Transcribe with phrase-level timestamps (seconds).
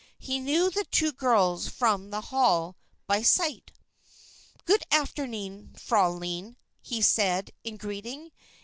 [0.17, 3.71] He knew the two girls from the Hall by sight.
[4.65, 8.31] "Goot afternoon, fraulein," he said, in greeting.